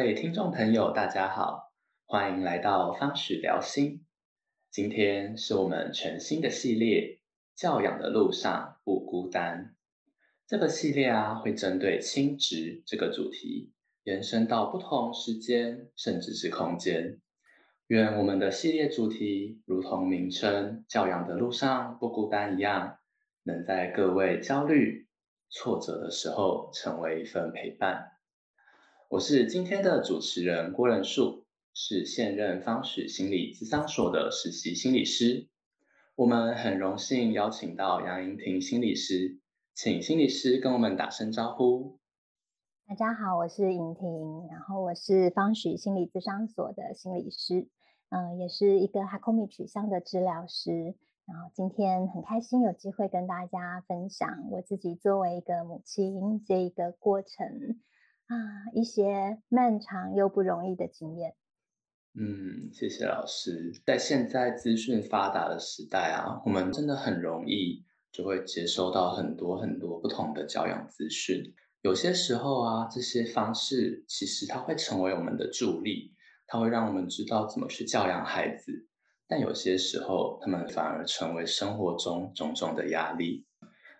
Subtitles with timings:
[0.00, 1.74] 各位听众朋友，大家好，
[2.06, 4.06] 欢迎来到方许聊心。
[4.70, 7.00] 今天是我们全新的系列
[7.54, 9.58] 《教养的路上不孤单》。
[10.46, 13.74] 这个系列啊，会针对亲职这个主题，
[14.04, 17.20] 延伸到不同时间，甚至是空间。
[17.88, 22.96] 愿我们的系列主题，如同名称“教养的路上不孤单”一样，
[23.42, 25.06] 能在各位焦虑、
[25.50, 28.12] 挫折的时候，成为一份陪伴。
[29.10, 35.48] 我是今天的主持人郭仁树，是现任方许心理咨商所的实习心理师。
[36.14, 39.40] 我们很荣幸邀请到杨莹婷心理师，
[39.74, 41.98] 请心理师跟我们打声招呼。
[42.86, 47.66] 大家好，我是莹婷，然后我是方许心理咨商所的心理师。
[48.10, 50.94] 嗯，也是一个哈空米取向的治疗师，
[51.26, 57.80] 然后今天很开心有机会跟大家分享我自己作为一个母亲这一个过程
[58.30, 61.34] 啊，一些漫长又不容易的经验。
[62.14, 63.72] 嗯，谢谢老师。
[63.84, 71.42] 在现在资讯发达的时代啊，我们真的很容易就会接收到很多很多不同的教养资讯，
[71.82, 76.14] 有些时候啊，这些方式其实它会成为我们的助力。
[76.46, 78.86] 它会让我们知道怎么去教养孩子，
[79.28, 83.44] 但有些时候，他们反而成为生活中种种的压力。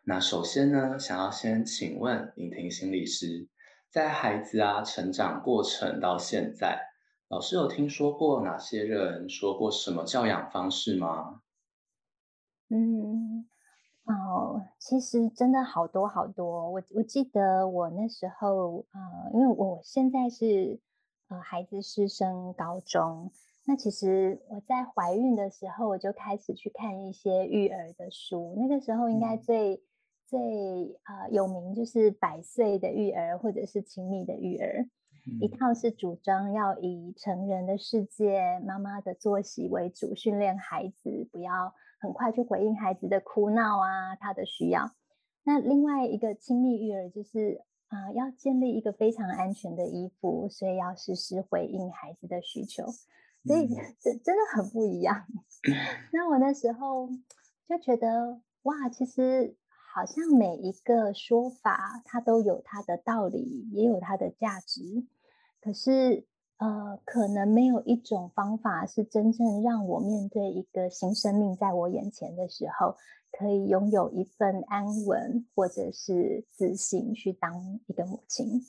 [0.05, 3.49] 那首先呢，想要先请问聆听心理师，
[3.91, 6.81] 在孩子啊成长过程到现在，
[7.29, 11.43] 老师有听说过哪些人说过什么教养方式吗？
[12.69, 13.47] 嗯，
[14.05, 16.71] 哦，其实真的好多好多。
[16.71, 20.81] 我我记得我那时候，呃，因为我现在是。
[21.31, 23.31] 呃，孩子是升高中，
[23.65, 28.57] 那其实我在怀孕的时候，我就开始去看一些育儿的书。
[28.59, 29.81] 那个时候应该最
[30.31, 34.87] 最啊有名就是《百岁的育儿》或者是《亲密的育儿》，
[35.45, 44.93] 一套是主张要以成人的世界、妈妈的作息为主，训练孩子不要很快去回应孩子的哭闹啊，他的需要。
[45.43, 47.63] 那另外一个亲密育儿就是。
[47.91, 52.87] 啊，要建立一个非常安全的衣服，所以要实时回应孩子的需求，
[53.45, 53.67] 所以
[53.99, 55.27] 真真的很不一样。
[56.15, 57.09] 那我那时候
[57.69, 59.57] 就觉得，哇，其实
[59.93, 65.05] 好像每一个说法它都有它的道理，也有它的价值，
[65.61, 66.25] 可是
[66.59, 72.97] 呃，可能没有一种方法是真正让我面对一个新生命在我眼前的时候。
[73.33, 78.61] 可以拥有一份安稳或者是自信去当一个母亲，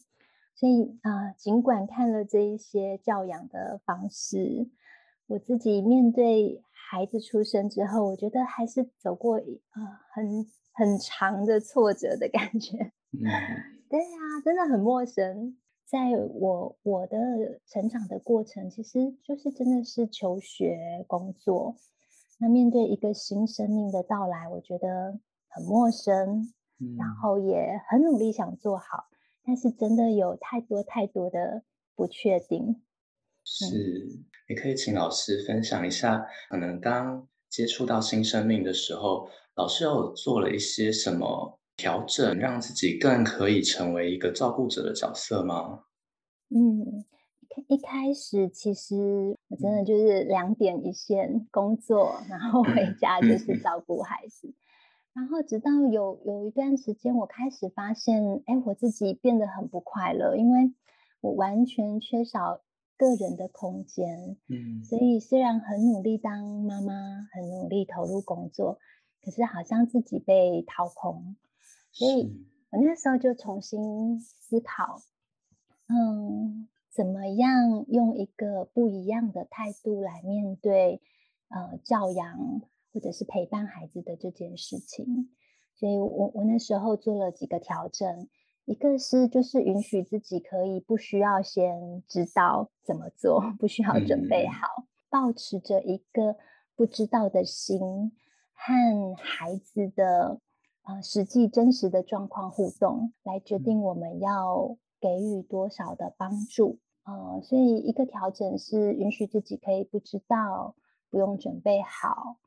[0.53, 4.69] 所以啊，尽管看了这一些教养的方式，
[5.25, 12.77] 我自己面对孩子出生之后，我觉得还是走过呃很很长的挫折的感觉。
[13.11, 13.21] 嗯，
[13.89, 15.57] 对呀，真的很陌生。
[15.85, 17.17] 在我我的
[17.67, 21.75] 成长的过程，其实就是真的是求学、工作。
[22.39, 26.53] 那面对一个新生命的到来，我觉得很陌生，
[26.97, 29.09] 然后也很努力想做好，
[29.43, 32.81] 但是真的有太多太多的不确定。
[33.43, 33.65] 是，
[34.47, 45.83] 你可以请老师分享一下，可能当接触到新生命的时候，老师有做了一些什么调整，让自己更可以成为一个照顾者的角色吗？
[46.49, 47.05] 嗯。
[47.67, 48.95] 一开始其实
[49.49, 54.53] 我真的就是两点一线，工作，然后回家就是照顾孩子，
[55.13, 60.73] 然后直到有有一段时间，我开始发现，哎，我自己变得很不快乐，因为
[61.19, 62.61] 我完全缺少
[62.95, 64.37] 个人的空间。
[64.47, 66.93] 嗯，所以虽然很努力当妈妈，
[67.33, 68.79] 很努力投入工作，
[69.23, 71.35] 可是好像自己被掏空，
[71.91, 75.01] 所以我那时候就重新思考，
[75.87, 76.67] 嗯。
[76.93, 81.01] 怎么样用一个不一样的态度来面对
[81.47, 85.29] 呃教养或者是陪伴孩子的这件事情？
[85.73, 88.27] 所以我我那时候做了几个调整，
[88.65, 96.35] 一个是就是允许自己可以不需要先知道怎么做， 不需要准备好，保持着一个
[96.75, 98.11] 不知道的心
[98.63, 100.39] 和孩子的
[100.83, 104.77] 呃实际真实的状况互动，来决定我们要。
[105.01, 110.75] 给予多少的帮助呃，所以一个调整是允许自己可以不知道，
[111.09, 112.37] 不用准备好。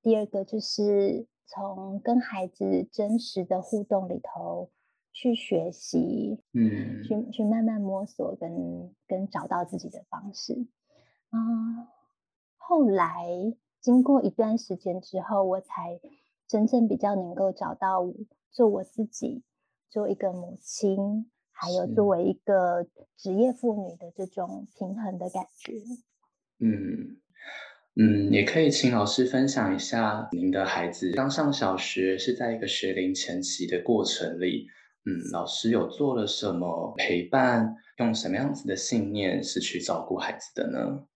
[0.00, 4.70] 第二个就是从跟孩子真实的互动里头
[5.12, 10.68] 去学习，嗯，去去慢慢摸索跟跟找到自己的方式
[11.30, 11.38] 啊。
[12.56, 13.26] 后来
[13.80, 16.00] 经过一段时间之后，我才
[16.46, 18.12] 真正比较能够找到
[18.50, 19.42] 做我自己，
[19.88, 21.30] 做一个母亲。
[21.62, 22.86] 还有作为一个
[23.18, 25.74] 职业妇女的这种平衡的感觉。
[26.58, 27.18] 嗯
[27.96, 34.68] 嗯，也可以请老师分享一下，您的孩子刚上小学，是在一个学龄前期的过程里，
[35.04, 41.06] 嗯，老师有做了什么陪伴，用什么样子的信念是去照顾孩子的呢？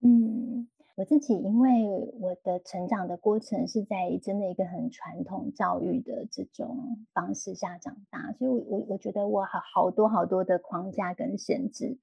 [0.00, 0.70] 嗯。
[0.94, 1.88] 我自己因为
[2.20, 11.98] 我的成长的过程是在真的一个很传统教育的这种方式下长大，所以，我我我觉得我好好多好多的框架跟限制。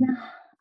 [0.00, 0.06] 那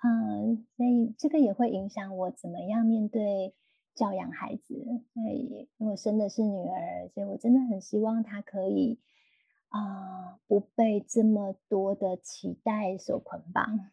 [0.04, 3.56] 嗯，所以这个也会影响我怎么样面对
[3.96, 4.76] 教养孩子。
[5.14, 9.00] 所以，因为我生的是女儿，所以我真的很希望她可以
[9.70, 13.90] 啊不被这么多的期待所捆绑。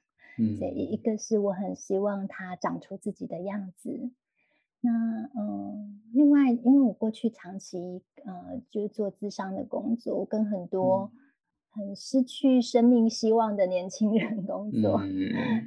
[0.59, 4.11] 所以一个是我很希望他长出自己的样子，
[4.81, 4.91] 那
[5.39, 11.13] 嗯，另外因为我过去长期呃就做智商的工作，跟很多
[11.71, 15.01] 很失去生命希望的年轻人工作，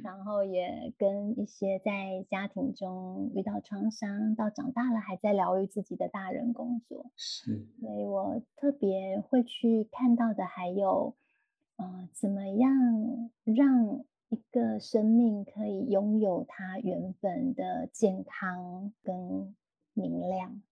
[0.02, 11.14] 然后也跟一些在家庭中遇到创伤到长大了还在疗愈自己的大人工作，是，所以我特别会去看到的还有，
[11.76, 14.04] 呃，怎么样让。
[14.28, 19.54] 一个生命可以拥有它原本的健康跟
[19.94, 20.62] 明亮，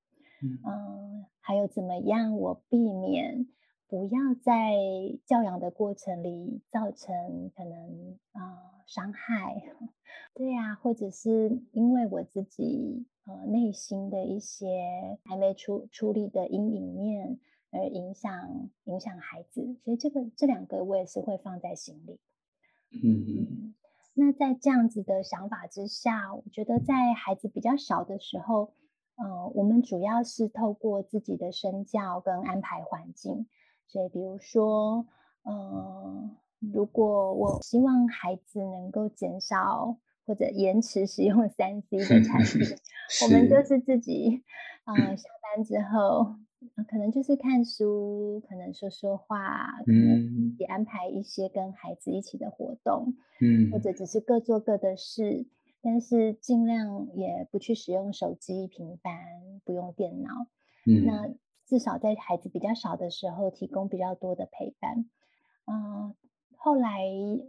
[0.43, 3.47] 嗯，还有怎么样我避免
[3.87, 4.73] 不要在
[5.25, 9.63] 教养的过程里造成可能啊伤害，
[10.35, 17.39] 对呀，或者是因为我自己呃内心的一些还没处处理的阴影面
[17.71, 22.19] 而影响影响孩子，所以这个这两个我也是会放在心里。
[23.03, 23.75] 嗯，
[24.15, 28.73] 那在这样子的想法之下，我觉得在孩子比较小的时候，
[29.17, 33.47] 呃，我们主要是透过自己的身教跟安排环境。
[33.87, 35.07] 所以，比如说，
[35.43, 36.31] 呃，
[36.61, 42.63] 如果我希望孩子能够减少或者延迟使用三 C 的产品，
[43.25, 44.43] 我们就是自己，
[44.85, 46.37] 呃，下班之后。
[46.89, 55.47] 可能就是看书，可能说说话，可能也安排一些跟孩子一起的活动，嗯，或者只是各做各的事，
[55.83, 59.15] 但是尽量也不去使用手机、平板，
[59.65, 60.29] 不用电脑，
[60.87, 61.35] 嗯，那
[61.67, 65.07] 至少在孩子比较少的时候，提供比较多的陪伴。
[65.67, 66.15] 嗯，
[66.57, 67.01] 后来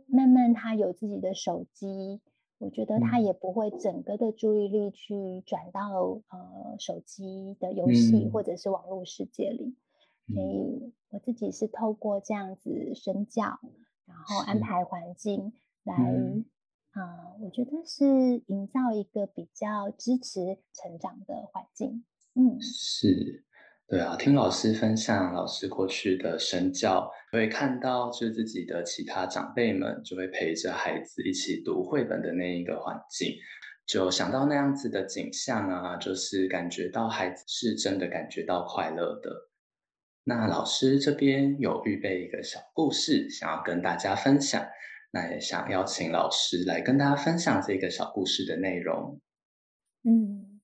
[0.08, 2.22] 慢慢他有自己的手机。
[2.58, 9.76] 我觉得他也不会整个的注意力去转到呃手机的游戏或者是网络世界里，
[10.34, 13.60] 所以我自己是透过这样子身教，
[14.06, 15.52] 然后安排环境
[15.84, 15.96] 来
[16.92, 22.06] 啊，我觉得是营造一个比较支持成长的环境。
[22.36, 23.44] 嗯，是。
[23.88, 33.36] 对啊，听老师分享老师过去的身教，会看到就是自己的其他长辈们就会陪着孩子一起读绘本的那一个环境，
[33.86, 39.30] 就想到那样子的景象啊，就是感觉到孩子是真的感觉到快乐的。
[40.24, 44.66] 那老师这边有预备一个小故事，想要跟大家分享，
[45.12, 49.22] 那也想邀请老师来跟大家分享这个小故事的内容。
[50.04, 50.55] 嗯。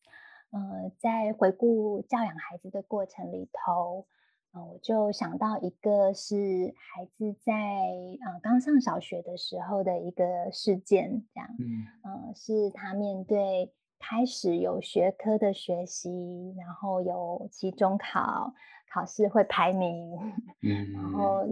[0.51, 4.05] 呃，在回顾教养孩子的过程里头，
[4.51, 18.53] 呃，我就想到一个是孩子在呃刚上小学的时候的一个事件，这样，嗯，呃，是他面对开始有学科的学习，然后有期中考，
[18.93, 20.17] 考试会排名，
[20.63, 21.47] 嗯，然后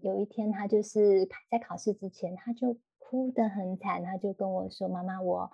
[0.00, 5.52] 有一天他就是在考试之前，他就哭得很惨，他就跟我说：“妈妈，我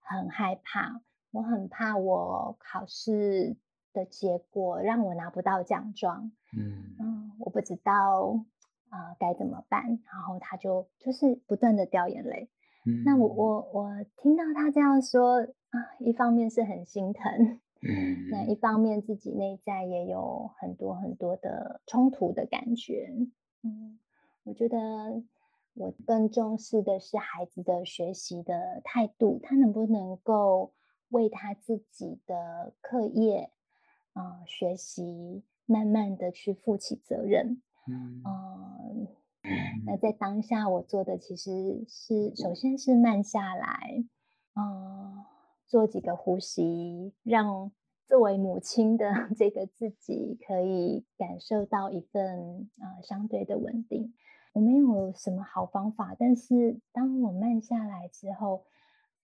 [0.00, 1.00] 很害怕。”
[1.32, 3.56] 我很怕我考试
[3.92, 8.44] 的结果让我拿不到奖状，嗯嗯，我不知道
[8.88, 12.48] 啊该怎么办，然后他就就是不断的掉眼泪。
[13.04, 23.12] 那我我我听到他这样说啊，一方面是很心疼，嗯，那一方面自己内在也有很多很多的冲突的感觉。
[23.62, 23.98] 嗯，
[24.44, 24.78] 我觉得
[25.74, 30.72] 我更重视的是孩子的学习的态度，他能不能够。
[31.10, 33.50] 为他自己的课业
[34.12, 37.62] 啊学习，慢慢的去负起责任。
[37.88, 39.06] 嗯，
[39.86, 44.04] 那在当下我做的其实是，首先是慢下来，
[44.54, 45.24] 嗯，
[45.66, 47.70] 做几个呼吸，让
[48.06, 54.12] 作为母亲的 这个自己可以感受到一份啊相对的稳定。
[54.52, 58.64] 我没有什么好方法，但是当我慢下来之后。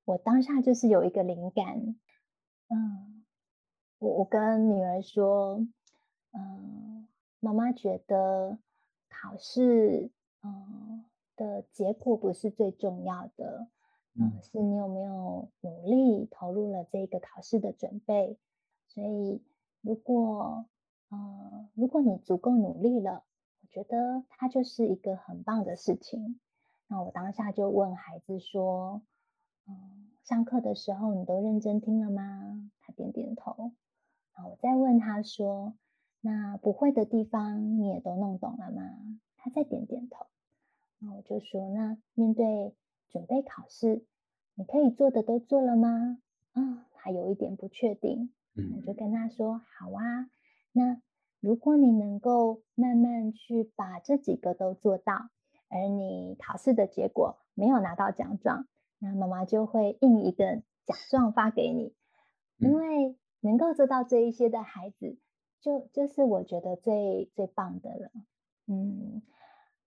[0.05, 1.97] 我当下就是有一个灵感，
[2.69, 3.25] 嗯，
[3.99, 5.67] 我我跟女儿说，
[6.33, 7.07] 嗯，
[7.41, 8.59] 妈妈觉得
[9.09, 10.11] 考试
[10.43, 11.05] 嗯
[11.37, 13.69] 的结果不是最重要的，
[14.15, 18.39] 嗯，是你有没有努力投入了这个考试的准备。
[18.89, 19.41] 所以，
[19.81, 20.67] 如果，
[21.11, 23.25] 嗯，如果你足够努力了，
[23.63, 26.39] 我觉得它就是一个很棒的事情。
[26.89, 29.01] 那我当下就问孩子说
[29.67, 33.73] ：“嗯，上课的时候你都认真听了吗？”他点点头。
[34.35, 35.75] 然后我再问他说
[36.21, 38.83] ：“那不会的地方你也都弄懂了吗？”
[39.37, 40.27] 他再点点头。
[40.99, 42.75] 那我就说：“那面对
[43.09, 44.05] 准备考试，
[44.55, 46.19] 你可以做的都做了吗？”
[46.55, 48.33] 啊，他有一点不确定。
[48.77, 50.31] 我就跟他说：“好啊，
[50.73, 51.01] 那
[51.41, 55.31] 如果你能够慢慢去把这几个都做到。”
[55.75, 58.67] 而你考试的结果没有拿到奖状，
[59.03, 61.95] 那妈妈就会印一个奖状发给你。
[62.59, 65.19] 因为能够做到这一些的孩子，
[65.61, 68.11] 就就是我觉得最最棒的了。
[68.69, 69.21] 嗯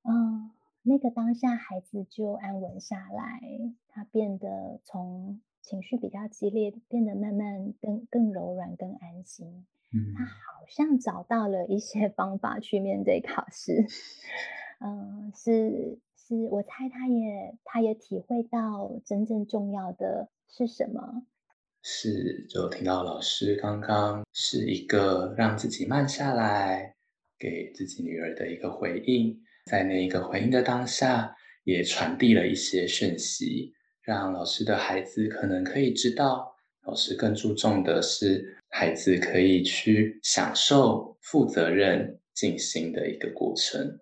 [0.03, 0.51] 嗯，
[0.83, 3.41] 那个当下孩子就安稳下来，
[3.87, 9.65] 他变得从情绪比较激烈，变得慢慢更更柔软、更安心。
[10.17, 13.87] 他好像找到了一些方法去面对考试。
[14.81, 21.21] 嗯， 是是，我猜他也他也体会到真正重要的是什么。
[21.83, 26.95] 是，就听到老师刚刚是一个让自己慢下来，
[27.37, 29.39] 给自己女儿的一个回应，
[29.69, 36.55] 在那一个回应的当下，也传递了一些讯息，让老师的孩子可能可以知道，
[36.87, 43.99] 老师更注重的是孩子可以去享受、负责任进行的一个过程。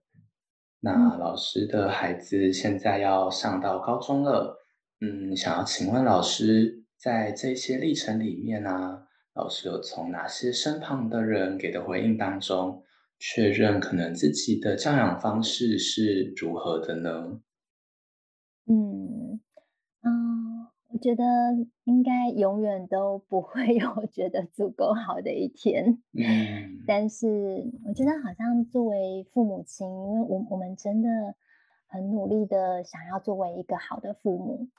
[0.86, 4.66] 那老师的孩子现在要上到高中了，
[5.00, 12.84] 嗯，想要请问老师，在这些历程里面呢，老师有从哪些身旁的人给的回应当中，
[13.18, 17.40] 确认可能自己的教养方式是如何的呢？
[18.68, 19.23] 嗯，
[21.04, 21.24] 觉得
[21.84, 26.02] 应该永远都不会有 觉得足够好的一天。
[26.16, 31.10] 嗯，但是我觉得好像作为父母亲，因为我我们真的
[31.88, 34.70] 很努力的想要作为一个好的父母。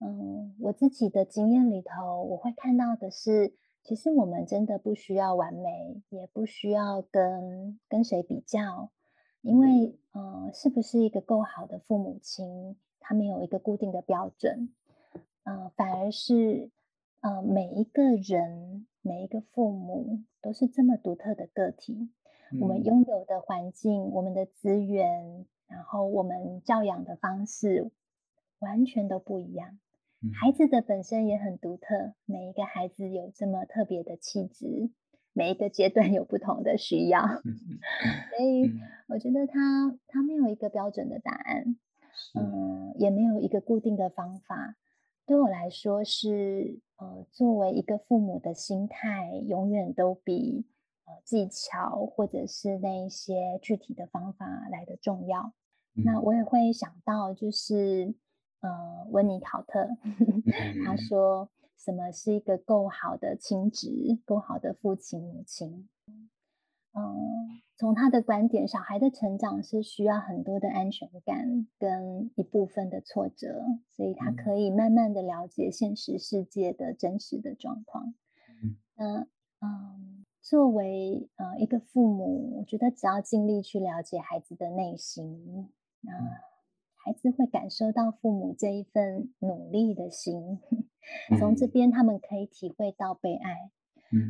[0.00, 3.52] 嗯，我自己的经验里头，我会看到的是，
[3.82, 8.90] 其实我们真的不需要完美，也不需要跟跟谁比较，
[9.42, 14.70] 因为呃，是不是一个够好的父母亲，他没有一个固定的标准。
[15.48, 16.70] 嗯，反而是，
[17.20, 22.10] 呃，每一个人，每一个父母都是这么独特的个体。
[22.60, 27.92] 我们拥有的环境，我们的资源，然后我们教养的方式，
[28.58, 29.78] 完全都不一样。
[30.34, 34.90] 孩子的本身也很独特，每一个孩子有这么特别的气质，
[35.32, 37.22] 每一个阶段有不同的需要。
[38.34, 38.72] 所以，
[39.06, 41.76] 我觉得他他没有一个标准的答案，
[42.34, 44.74] 嗯，也没有一个固定的方法。
[45.26, 50.64] 对我来说，是呃，作为一个父母的心态，永远都比
[51.04, 55.52] 呃技巧或者是那一些具体的方法来的重要。
[55.94, 58.14] 那我也会想到，就是
[58.60, 59.88] 呃，温尼考特
[60.86, 65.88] 他说，什么是一个够好的亲职，够好的父亲母亲？
[66.98, 78.14] 嗯，从他的观点，小孩的成长是需要很多的安全感跟一部分的挫折，所以他可以慢慢的了解现实世界的真实的状况。
[78.96, 79.26] 那
[79.60, 85.68] 嗯，作为呃一个父母，我觉得只要尽力去了解孩子的内心，
[86.00, 86.12] 那
[86.94, 90.58] 孩子会感受到父母这一份努力的心，
[91.38, 93.70] 从这边他们可以体会到被爱。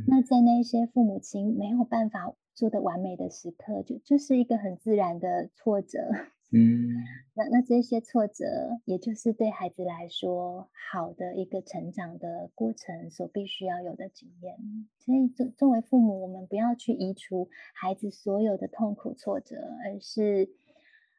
[0.08, 6.00] 那在那些父母亲没有办法做的完美的时刻，就就是一个很自然的挫折。
[6.52, 6.86] 嗯，
[7.34, 8.44] 那那这些挫折，
[8.84, 14.56] 也就是对孩子来说好的一个成长的过程所必须要有的经验。
[14.96, 20.48] 所以作作为父母，我们不要去移除孩子所有的痛苦挫折，而是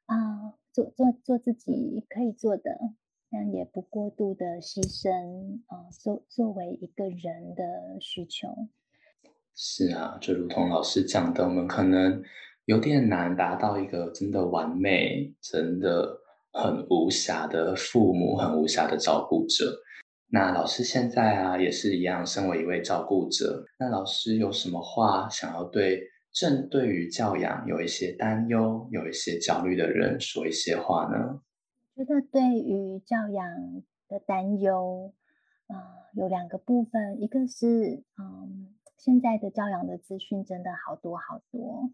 [0.05, 2.93] 啊，做做做自己可以做的。
[3.29, 8.69] 但也不过度的牺牲啊，作作为一个人的需求。
[9.59, 12.21] 是啊，就如同老师讲的，我们可能
[12.65, 16.15] 有点难达到一个真的完美、真的
[16.53, 19.75] 很无瑕的父母、很无瑕的照顾者。
[20.29, 31.41] 那老师现在啊，也是一样，身为一位照顾者，那老师有什么话想要对正对于教养有一些担忧、有一些焦虑的人说一些话呢？
[31.95, 33.43] 觉得对于教养
[34.07, 35.11] 的担忧，
[35.65, 38.36] 啊，有两个部分，一个是，嗯，
[38.97, 41.91] 现在的教养的资讯真的好多好多，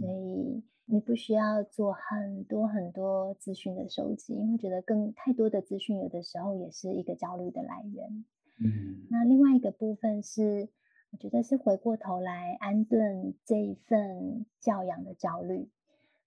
[0.00, 8.24] 所以你不需要做很多很多资讯的收集，因为觉得更太多的资讯有的时候也是一个焦虑的来源。
[8.58, 10.68] 嗯，那另外一个部分是，
[11.12, 15.70] 我觉得是回过头来安顿这一份教养的焦虑。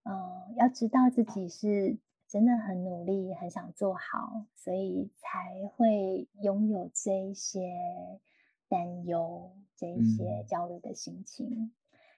[0.04, 7.60] 嗯，要知道自己是真的很努力，很想做好，所以才会拥有这一些
[8.74, 11.72] 担忧、这一些焦虑的心情。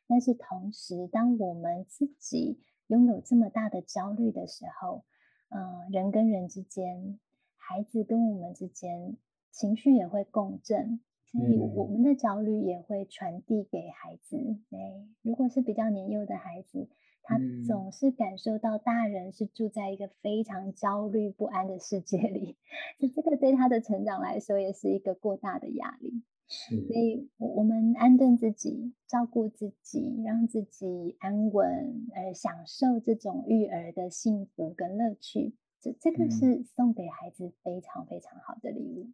[0.08, 5.04] 但是同时，当我们自己拥有这么大的焦虑的时候，
[5.50, 7.20] 嗯，人跟人之间，
[7.58, 9.18] 孩子跟我们之间，
[9.52, 14.38] 情绪也会共振，所以我们的焦虑也会传递给孩子。
[14.70, 14.80] 对，
[15.22, 16.88] 如果是比较年幼的孩子。
[17.28, 22.56] 他总是感受到大人是住在一个非常焦虑不安的世界里，
[23.00, 26.22] 就 这个对他的成长来说也是一个过大的压力。
[26.48, 35.56] 是，所以我们安顿自己，照顾自己，让自己安稳，而享受这种育儿的幸福跟乐趣。
[35.82, 39.12] 这这个是送给孩子非常非常好的礼物。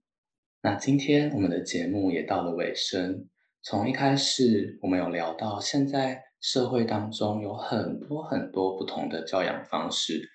[0.62, 3.28] 那今天我们的节目也到了尾声，
[3.62, 6.24] 从一开始我们有聊到现在。
[6.42, 10.28] 社会当中有很多很多不同的教养方式，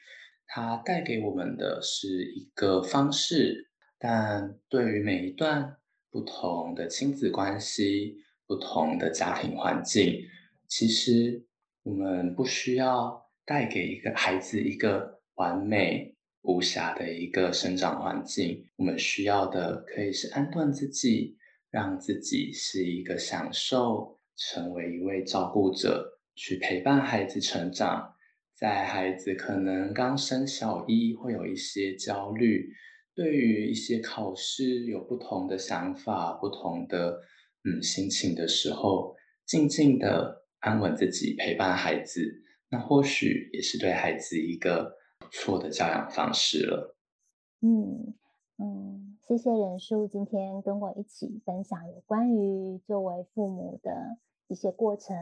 [0.47, 5.79] 它带给我们的是一个方式，但对于每一段
[6.17, 10.19] 不同的亲子关系、不同的家庭环境，
[10.67, 11.45] 其实
[11.83, 21.37] 我们不需要带给一个孩子一个完美无瑕的一个生长环境，我们需要的可以是安顿自己，
[21.71, 24.17] 让自己是一个享受。
[24.39, 28.15] 成为一位照顾者，去陪伴孩子成长。
[28.55, 32.71] 在孩子可能刚升小一，会有一些焦虑，
[33.17, 37.19] 对于一些考试有不同的想法、不同的
[37.65, 46.95] 嗯心情的时候，静静的安稳自己，陪伴孩子，那或许也是对孩子一个不错的教养方式了。
[47.63, 48.15] 嗯
[48.59, 54.19] 嗯，谢谢仁叔今天跟我一起分享有关于作为父母的。
[54.49, 55.17] 一些过程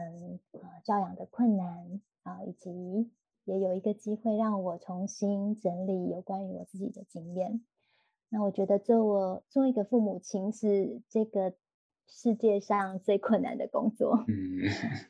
[0.51, 3.09] 啊，教养的困难啊，以及
[3.45, 7.65] 也有一个机会让我重新整理有关于我自己的经验。
[8.29, 11.53] 那我觉得做我做一个父母亲是这个
[12.07, 14.23] 世界上最困难的工作。
[14.27, 14.61] 嗯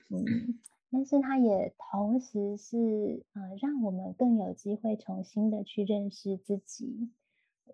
[0.10, 0.60] 嗯，
[0.91, 7.10] 但是它也同时是呃，让我们更有机会重新的去认识自己。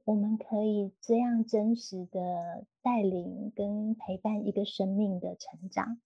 [0.05, 5.99] 我们可以这样真实的带领跟陪伴一个生命的成长。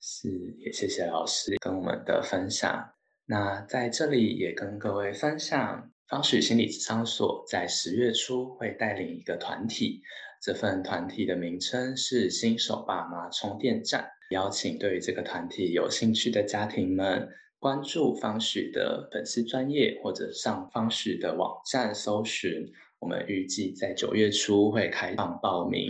[0.00, 2.94] 是，也谢谢老师跟我们的分享。
[3.26, 10.02] 那在这里也跟各位分享，方许心理咨商所在十月初会带领一个团体，
[10.42, 14.10] 这份团体的名称是新手爸妈充电站。
[14.30, 17.28] 邀请对于这个团体有兴趣的家庭们，
[17.60, 22.66] 关注方许的粉丝专业，或者上方许的网站搜寻。
[22.98, 25.88] 我们预计在九月初会开放报名。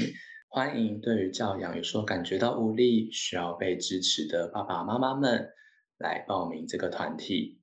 [0.49, 5.49] 欢迎对于教养有所感觉到无力、需要被支持的爸爸妈妈们
[5.97, 7.60] 来报名这个团体。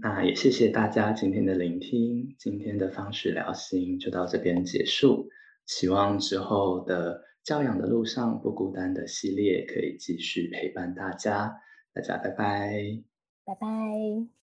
[0.00, 5.28] 那也谢谢大家今天的聆听，今天的方式聊心就到这边结束。
[5.66, 11.60] 希望之后的教养的路上不孤单的系列可以继续陪伴大家。
[11.92, 13.02] 大家拜拜，
[13.44, 14.47] 拜拜。